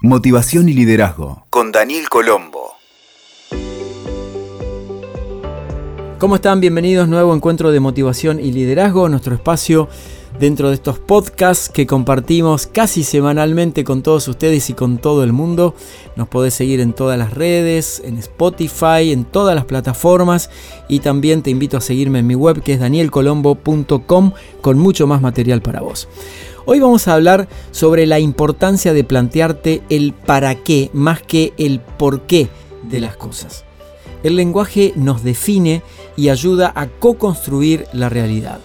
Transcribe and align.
Motivación 0.00 0.68
y 0.68 0.74
liderazgo 0.74 1.44
con 1.50 1.72
Daniel 1.72 2.08
Colombo. 2.08 2.74
¿Cómo 6.20 6.36
están? 6.36 6.60
Bienvenidos 6.60 7.08
a 7.08 7.10
nuevo 7.10 7.34
encuentro 7.34 7.72
de 7.72 7.80
motivación 7.80 8.38
y 8.38 8.52
liderazgo, 8.52 9.08
nuestro 9.08 9.34
espacio 9.34 9.88
dentro 10.38 10.68
de 10.68 10.76
estos 10.76 11.00
podcasts 11.00 11.68
que 11.68 11.88
compartimos 11.88 12.68
casi 12.68 13.02
semanalmente 13.02 13.82
con 13.82 14.02
todos 14.02 14.28
ustedes 14.28 14.70
y 14.70 14.74
con 14.74 14.98
todo 14.98 15.24
el 15.24 15.32
mundo. 15.32 15.74
Nos 16.14 16.28
podés 16.28 16.54
seguir 16.54 16.78
en 16.78 16.92
todas 16.92 17.18
las 17.18 17.34
redes, 17.34 18.00
en 18.04 18.18
Spotify, 18.18 19.10
en 19.10 19.24
todas 19.24 19.56
las 19.56 19.64
plataformas 19.64 20.48
y 20.86 21.00
también 21.00 21.42
te 21.42 21.50
invito 21.50 21.76
a 21.76 21.80
seguirme 21.80 22.20
en 22.20 22.26
mi 22.28 22.36
web 22.36 22.62
que 22.62 22.74
es 22.74 22.80
danielcolombo.com 22.80 24.32
con 24.60 24.78
mucho 24.78 25.08
más 25.08 25.20
material 25.20 25.60
para 25.60 25.80
vos. 25.80 26.08
Hoy 26.70 26.80
vamos 26.80 27.08
a 27.08 27.14
hablar 27.14 27.48
sobre 27.70 28.04
la 28.04 28.20
importancia 28.20 28.92
de 28.92 29.02
plantearte 29.02 29.82
el 29.88 30.12
para 30.12 30.54
qué 30.54 30.90
más 30.92 31.22
que 31.22 31.54
el 31.56 31.80
por 31.80 32.26
qué 32.26 32.50
de 32.82 33.00
las 33.00 33.16
cosas. 33.16 33.64
El 34.22 34.36
lenguaje 34.36 34.92
nos 34.94 35.22
define 35.22 35.82
y 36.14 36.28
ayuda 36.28 36.70
a 36.76 36.88
co-construir 36.88 37.86
la 37.94 38.10
realidad. 38.10 38.60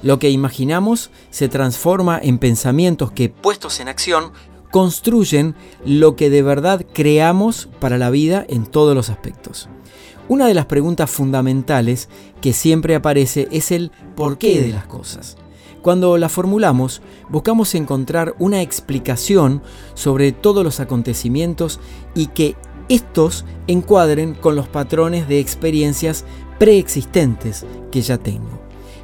Lo 0.00 0.20
que 0.20 0.30
imaginamos 0.30 1.10
se 1.30 1.48
transforma 1.48 2.20
en 2.22 2.38
pensamientos 2.38 3.10
que, 3.10 3.30
puestos 3.30 3.80
en 3.80 3.88
acción, 3.88 4.30
construyen 4.70 5.56
lo 5.84 6.14
que 6.14 6.30
de 6.30 6.42
verdad 6.42 6.86
creamos 6.92 7.68
para 7.80 7.98
la 7.98 8.10
vida 8.10 8.46
en 8.48 8.64
todos 8.64 8.94
los 8.94 9.10
aspectos. 9.10 9.68
Una 10.28 10.46
de 10.46 10.54
las 10.54 10.66
preguntas 10.66 11.10
fundamentales 11.10 12.08
que 12.40 12.52
siempre 12.52 12.94
aparece 12.94 13.48
es 13.50 13.72
el 13.72 13.90
por 14.14 14.38
qué 14.38 14.62
de 14.62 14.68
las 14.68 14.86
cosas. 14.86 15.36
Cuando 15.82 16.18
la 16.18 16.28
formulamos, 16.28 17.00
buscamos 17.30 17.74
encontrar 17.74 18.34
una 18.38 18.60
explicación 18.60 19.62
sobre 19.94 20.32
todos 20.32 20.62
los 20.62 20.78
acontecimientos 20.78 21.80
y 22.14 22.26
que 22.26 22.54
estos 22.90 23.44
encuadren 23.66 24.34
con 24.34 24.56
los 24.56 24.68
patrones 24.68 25.28
de 25.28 25.38
experiencias 25.38 26.24
preexistentes 26.58 27.64
que 27.90 28.02
ya 28.02 28.18
tengo. 28.18 28.60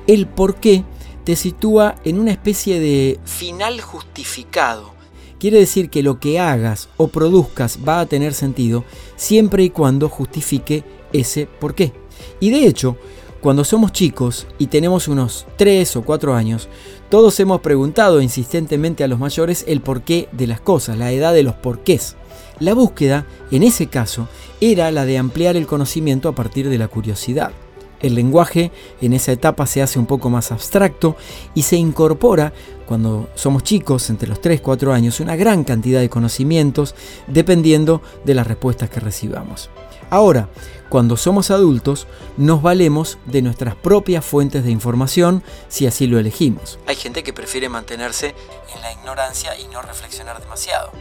El 0.06 0.27
por 0.27 0.56
qué 0.56 0.84
te 1.25 1.34
sitúa 1.34 1.97
en 2.05 2.19
una 2.19 2.33
especie 2.33 2.78
de 2.78 3.19
final 3.25 3.81
justificado. 3.81 4.95
Quiere 5.39 5.59
decir 5.59 5.91
que 5.91 6.03
lo 6.03 6.20
que 6.20 6.39
hagas 6.39 6.89
o 6.97 7.09
produzcas 7.09 7.78
va 7.87 8.00
a 8.00 8.06
tener 8.06 8.34
sentido 8.34 8.84
siempre 9.17 9.65
y 9.65 9.70
cuando 9.70 10.09
justifique 10.09 10.84
ese 11.12 11.47
por 11.47 11.75
qué. 11.75 11.93
Y 12.41 12.50
de 12.50 12.67
hecho, 12.67 12.97
cuando 13.41 13.65
somos 13.65 13.92
chicos 13.92 14.47
y 14.59 14.67
tenemos 14.67 15.09
unos 15.09 15.47
3 15.56 15.97
o 15.97 16.03
4 16.03 16.34
años, 16.34 16.69
todos 17.09 17.39
hemos 17.39 17.61
preguntado 17.61 18.20
insistentemente 18.20 19.05
a 19.05 19.09
los 19.09 19.19
mayores 19.19 19.65
el 19.69 19.81
porqué 19.81 20.28
de 20.33 20.47
las 20.47 20.61
cosas, 20.61 20.98
la 20.98 21.12
edad 21.12 21.33
de 21.33 21.43
los 21.43 21.55
porqués. 21.55 22.17
La 22.59 22.75
búsqueda, 22.75 23.27
en 23.51 23.62
ese 23.62 23.87
caso, 23.87 24.28
era 24.61 24.91
la 24.91 25.05
de 25.05 25.19
ampliar 25.19 25.56
el 25.56 25.67
conocimiento 25.67 26.28
a 26.28 26.34
partir 26.34 26.69
de 26.69 26.78
la 26.78 26.89
curiosidad. 26.89 27.53
El 28.01 28.15
lenguaje 28.15 28.73
en 29.01 29.12
esa 29.12 29.33
etapa 29.33 29.67
se 29.67 29.83
hace 29.83 29.98
un 29.98 30.06
poco 30.06 30.31
más 30.31 30.53
abstracto 30.53 31.17
y 31.55 31.62
se 31.62 31.77
incorpora, 31.77 32.53
cuando 32.87 33.28
somos 33.34 33.62
chicos, 33.62 34.11
entre 34.11 34.28
los 34.28 34.41
3 34.41 34.61
4 34.61 34.93
años, 34.93 35.21
una 35.21 35.37
gran 35.37 35.65
cantidad 35.65 36.00
de 36.00 36.09
conocimientos 36.09 36.95
dependiendo 37.27 38.03
de 38.25 38.34
las 38.34 38.47
respuestas 38.47 38.91
que 38.91 39.00
recibamos. 39.00 39.71
Ahora, 40.11 40.49
cuando 40.89 41.17
somos 41.17 41.51
adultos, 41.51 42.07
nos 42.37 42.62
valemos 42.62 43.19
de 43.27 43.43
nuestras 43.43 43.75
propias 43.75 44.25
fuentes 44.25 44.65
de 44.65 44.71
información 44.71 45.43
si 45.69 45.87
así 45.87 46.07
lo 46.07 46.19
elegimos. 46.19 46.79
Hay 46.87 46.97
gente 46.97 47.23
que 47.23 47.33
prefiere 47.33 47.69
mantenerse 47.69 48.34
en 48.75 48.81
la 48.83 48.93
ignorancia 48.93 49.59
y 49.59 49.67
no 49.69 49.83
reflexionar 49.83 50.41
demasiado. 50.41 50.93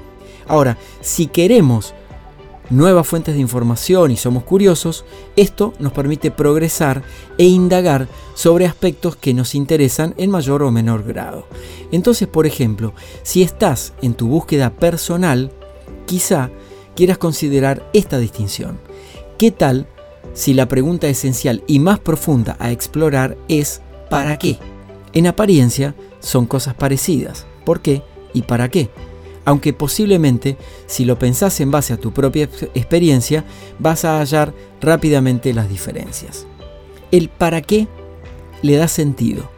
Ahora, 0.48 0.78
si 1.02 1.28
queremos 1.28 1.94
nuevas 2.70 3.08
fuentes 3.08 3.36
de 3.36 3.42
información 3.42 4.12
y 4.12 4.18
somos 4.18 4.44
curiosos, 4.44 5.06
esto 5.36 5.74
nos 5.80 5.92
permite 5.94 6.32
progresar 6.32 7.04
e 7.38 7.46
indagar 7.46 8.08
sobre 8.34 8.66
aspectos 8.66 9.16
que 9.16 9.34
nos 9.34 9.56
interesan 9.56 10.14
en 10.18 10.32
mayor 10.32 10.64
o 10.64 10.72
menor 10.72 11.04
grado. 11.04 11.48
Entonces, 11.92 12.28
por 12.28 12.46
ejemplo, 12.46 12.94
si 13.24 13.44
estás 13.44 13.94
en 14.02 14.16
tu 14.16 14.28
búsqueda 14.28 14.72
personal, 14.72 15.52
quizá 16.06 16.50
quieras 16.96 17.18
considerar 17.18 17.88
esta 17.94 18.18
distinción. 18.18 18.80
¿Qué 19.38 19.52
tal 19.52 19.86
si 20.34 20.54
la 20.54 20.68
pregunta 20.70 21.08
esencial 21.08 21.62
y 21.68 21.80
más 21.80 22.00
profunda 22.00 22.56
a 22.60 22.72
explorar 22.72 23.38
es 23.50 23.82
¿para 24.10 24.38
qué? 24.38 24.58
En 25.12 25.28
apariencia 25.28 25.94
son 26.20 26.46
cosas 26.46 26.74
parecidas. 26.74 27.46
¿Por 27.66 27.82
qué 27.82 28.02
y 28.34 28.44
para 28.44 28.70
qué? 28.70 28.90
Aunque 29.44 29.74
posiblemente, 29.74 30.58
si 30.88 31.04
lo 31.04 31.20
pensás 31.20 31.60
en 31.60 31.70
base 31.70 31.94
a 31.94 31.98
tu 31.98 32.14
propia 32.14 32.50
experiencia, 32.74 33.44
vas 33.78 34.06
a 34.06 34.20
hallar 34.20 34.54
rápidamente 34.82 35.54
las 35.54 35.70
diferencias. 35.70 36.48
El 37.12 37.28
para 37.28 37.62
qué 37.62 37.88
le 38.62 38.78
da 38.78 38.88
sentido, 38.88 39.50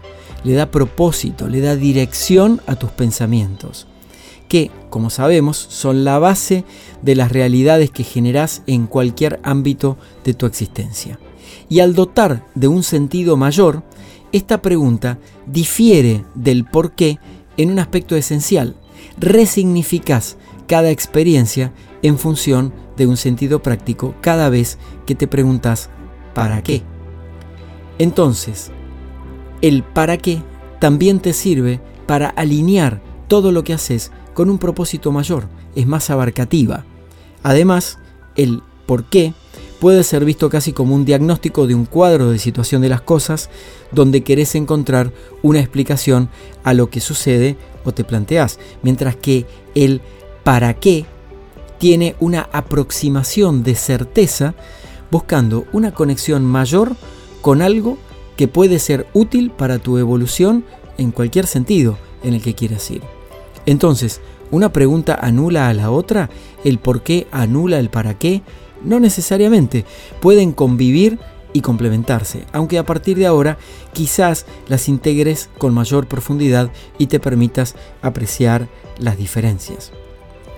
le 0.44 0.53
da 0.53 0.71
propósito, 0.71 1.47
le 1.47 1.61
da 1.61 1.75
dirección 1.75 2.61
a 2.65 2.75
tus 2.75 2.89
pensamientos 2.89 3.88
que, 4.47 4.71
como 4.97 5.12
sabemos, 5.12 5.58
son 5.58 6.03
la 6.03 6.18
base 6.18 6.66
de 7.03 7.13
las 7.13 7.31
realidades 7.31 7.91
que 7.91 8.03
generás 8.03 8.63
en 8.66 8.88
cualquier 8.88 9.40
ámbito 9.44 9.96
de 10.24 10.34
tu 10.34 10.47
existencia. 10.47 11.19
Y 11.69 11.81
al 11.81 11.94
dotar 11.94 12.47
de 12.56 12.68
un 12.68 12.81
sentido 12.81 13.38
mayor, 13.38 13.84
esta 14.31 14.59
pregunta 14.59 15.19
difiere 15.46 16.25
del 16.34 16.66
por 16.66 16.94
qué 16.94 17.19
en 17.57 17.69
un 17.69 17.78
aspecto 17.78 18.16
esencial. 18.16 18.75
Resignificas 19.19 20.38
cada 20.66 20.90
experiencia 20.90 21.72
en 22.02 22.18
función 22.18 22.74
de 22.97 23.06
un 23.06 23.18
sentido 23.18 23.62
práctico 23.62 24.16
cada 24.19 24.50
vez 24.50 24.80
que 25.06 25.13
te 25.13 25.28
preguntas 25.28 25.91
¿para 26.34 26.63
qué? 26.63 26.81
Entonces, 28.00 28.72
el 29.62 29.84
para 29.84 30.18
qué 30.18 30.41
también 30.80 31.19
te 31.19 31.34
sirve 31.34 31.81
para 32.07 32.30
alinear 32.30 33.00
todo 33.28 33.52
lo 33.52 33.63
que 33.63 33.74
haces 33.74 34.12
con 34.38 34.52
un 34.52 34.59
propósito 34.59 35.12
mayor, 35.12 35.48
es 35.75 35.88
más 35.88 36.12
abarcativa. 36.12 36.86
Además, 37.42 37.98
el 38.36 38.62
por 38.86 39.06
qué 39.06 39.34
puede 39.80 40.03
ser 40.03 40.25
visto 40.25 40.48
casi 40.52 40.74
como 40.74 40.94
un 40.94 41.06
diagnóstico 41.06 41.66
de 41.66 41.74
un 41.74 41.86
cuadro 41.86 42.30
de 42.30 42.38
situación 42.38 42.84
de 42.84 42.90
las 42.90 43.02
cosas 43.02 43.50
donde 43.92 44.22
querés 44.22 44.53
encontrar 44.53 45.12
una 45.42 45.59
explicación 45.59 46.30
a 46.64 46.75
lo 46.75 46.92
que 46.92 47.00
sucede 47.00 47.58
o 47.84 47.94
te 47.94 48.03
planteas, 48.03 48.59
mientras 48.84 49.16
que 49.16 49.48
el 49.74 50.02
para 50.44 50.75
qué 50.75 51.08
tiene 51.80 52.16
una 52.19 52.48
aproximación 52.52 53.64
de 53.64 53.74
certeza 53.74 54.54
buscando 55.09 55.66
una 55.74 55.96
conexión 55.96 56.46
mayor 56.46 56.96
con 57.42 57.64
algo 57.64 57.98
que 58.36 58.48
puede 58.48 58.78
ser 58.78 59.08
útil 59.14 59.50
para 59.50 59.80
tu 59.80 59.98
evolución 59.98 60.64
en 61.00 61.09
cualquier 61.09 61.48
sentido 61.48 61.98
en 62.24 62.36
el 62.36 62.42
que 62.44 62.54
quieras 62.54 62.92
ir. 62.92 63.16
Entonces, 63.67 64.22
¿una 64.50 64.73
pregunta 64.73 65.13
anula 65.22 65.69
a 65.69 65.73
la 65.73 65.91
otra? 65.91 66.31
¿El 66.63 66.79
por 66.79 67.03
qué 67.03 67.28
anula 67.31 67.78
el 67.78 67.89
para 67.89 68.17
qué? 68.17 68.41
No 68.83 69.00
necesariamente. 69.00 69.85
Pueden 70.22 70.53
convivir 70.53 71.19
y 71.53 71.61
complementarse, 71.61 72.45
aunque 72.53 72.77
a 72.77 72.85
partir 72.85 73.17
de 73.17 73.25
ahora 73.25 73.57
quizás 73.94 74.45
las 74.67 74.88
integres 74.88 75.50
con 75.57 75.73
mayor 75.73 76.07
profundidad 76.07 76.72
y 76.97 77.07
te 77.07 77.19
permitas 77.19 77.75
apreciar 78.01 78.67
las 79.00 79.17
diferencias. 79.17 79.91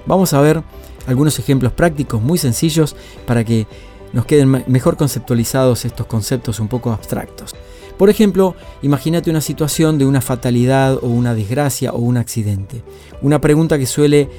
Vamos 0.06 0.34
a 0.34 0.42
ver 0.42 0.64
algunos 1.08 1.40
ejemplos 1.40 1.72
prácticos 1.74 2.22
muy 2.22 2.38
sencillos 2.38 2.96
para 3.25 3.44
que 3.44 3.66
nos 4.14 4.25
queden 4.25 4.64
mejor 4.68 4.98
conceptualizados 4.98 5.86
estos 5.86 6.06
conceptos 6.06 6.59
un 6.59 6.68
poco 6.68 6.92
abstractos. 6.92 7.56
Por 8.00 8.10
ejemplo, 8.10 8.56
imagínate 8.82 9.30
una 9.30 9.42
situación 9.42 9.98
de 9.98 10.06
una 10.06 10.22
fatalidad 10.22 10.96
o 11.04 11.08
una 11.08 11.36
desgracia 11.36 11.92
o 11.92 11.98
un 11.98 12.16
accidente. 12.16 12.82
Una 13.22 13.42
pregunta 13.42 13.78
que 13.78 13.86
suele 13.86 14.30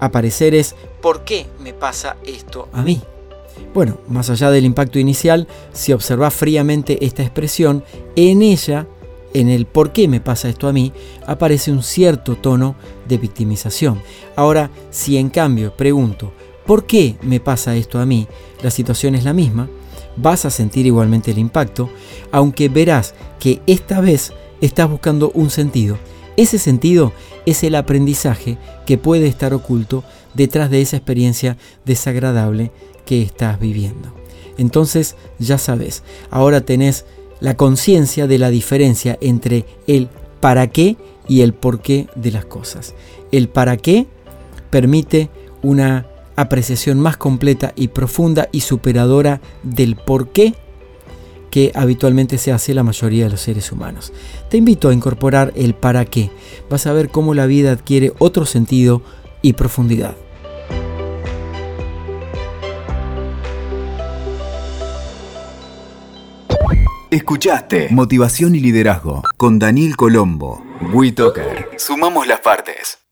aparecer 0.00 0.52
es 0.52 0.74
¿por 1.00 1.22
qué 1.22 1.46
me 1.60 1.72
pasa 1.72 2.16
esto 2.26 2.68
a 2.72 2.82
mí? 2.82 3.00
Bueno, 3.72 3.98
más 4.08 4.30
allá 4.30 4.50
del 4.50 4.64
impacto 4.64 4.98
inicial, 4.98 5.46
si 5.72 5.92
observas 5.92 6.34
fríamente 6.34 7.04
esta 7.06 7.22
expresión, 7.22 7.84
en 8.16 8.42
ella, 8.42 8.88
en 9.32 9.48
el 9.48 9.66
por 9.66 9.92
qué 9.92 10.08
me 10.08 10.20
pasa 10.20 10.48
esto 10.48 10.66
a 10.66 10.72
mí, 10.72 10.92
aparece 11.24 11.70
un 11.70 11.84
cierto 11.84 12.34
tono 12.34 12.74
de 13.06 13.16
victimización. 13.16 14.02
Ahora, 14.34 14.72
si 14.90 15.18
en 15.18 15.30
cambio 15.30 15.72
pregunto, 15.76 16.32
¿por 16.66 16.84
qué 16.84 17.14
me 17.22 17.38
pasa 17.38 17.76
esto 17.76 18.00
a 18.00 18.06
mí? 18.06 18.26
La 18.60 18.72
situación 18.72 19.14
es 19.14 19.22
la 19.22 19.34
misma, 19.34 19.68
vas 20.20 20.44
a 20.44 20.50
sentir 20.50 20.86
igualmente 20.86 21.30
el 21.30 21.38
impacto, 21.38 21.90
aunque 22.32 22.68
verás 22.68 23.14
que 23.38 23.60
esta 23.66 24.00
vez 24.00 24.32
estás 24.60 24.88
buscando 24.90 25.30
un 25.34 25.50
sentido. 25.50 25.98
Ese 26.36 26.58
sentido 26.58 27.12
es 27.46 27.64
el 27.64 27.74
aprendizaje 27.74 28.58
que 28.86 28.98
puede 28.98 29.26
estar 29.26 29.54
oculto 29.54 30.04
detrás 30.34 30.70
de 30.70 30.80
esa 30.80 30.96
experiencia 30.96 31.56
desagradable 31.84 32.70
que 33.04 33.22
estás 33.22 33.58
viviendo. 33.58 34.12
Entonces, 34.56 35.16
ya 35.38 35.58
sabes, 35.58 36.02
ahora 36.30 36.60
tenés 36.60 37.04
la 37.40 37.56
conciencia 37.56 38.26
de 38.26 38.38
la 38.38 38.50
diferencia 38.50 39.16
entre 39.20 39.64
el 39.86 40.08
para 40.40 40.66
qué 40.68 40.96
y 41.28 41.42
el 41.42 41.54
por 41.54 41.80
qué 41.80 42.08
de 42.16 42.32
las 42.32 42.44
cosas. 42.44 42.94
El 43.32 43.48
para 43.48 43.76
qué 43.76 44.06
permite 44.70 45.30
una 45.62 46.06
apreciación 46.38 47.00
más 47.00 47.16
completa 47.16 47.72
y 47.74 47.88
profunda 47.88 48.48
y 48.52 48.60
superadora 48.60 49.40
del 49.64 49.96
por 49.96 50.28
qué 50.28 50.54
que 51.50 51.72
habitualmente 51.74 52.38
se 52.38 52.52
hace 52.52 52.74
la 52.74 52.84
mayoría 52.84 53.24
de 53.24 53.30
los 53.30 53.40
seres 53.40 53.72
humanos. 53.72 54.12
Te 54.48 54.58
invito 54.58 54.88
a 54.88 54.94
incorporar 54.94 55.52
el 55.56 55.74
para 55.74 56.04
qué. 56.04 56.30
Vas 56.70 56.86
a 56.86 56.92
ver 56.92 57.08
cómo 57.08 57.34
la 57.34 57.46
vida 57.46 57.72
adquiere 57.72 58.12
otro 58.18 58.46
sentido 58.46 59.02
y 59.42 59.54
profundidad. 59.54 60.16
Escuchaste 67.10 67.88
Motivación 67.90 68.54
y 68.54 68.60
Liderazgo 68.60 69.22
con 69.38 69.58
Daniel 69.58 69.96
Colombo. 69.96 70.62
WeToker. 70.92 71.70
Sumamos 71.78 72.28
las 72.28 72.40
partes. 72.40 73.07